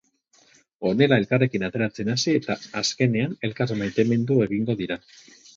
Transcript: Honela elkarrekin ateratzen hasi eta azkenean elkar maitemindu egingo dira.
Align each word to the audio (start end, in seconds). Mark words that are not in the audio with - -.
Honela 0.91 1.19
elkarrekin 1.23 1.67
ateratzen 1.67 2.09
hasi 2.15 2.35
eta 2.39 2.57
azkenean 2.83 3.39
elkar 3.49 3.75
maitemindu 3.83 4.43
egingo 4.49 4.81
dira. 4.85 5.03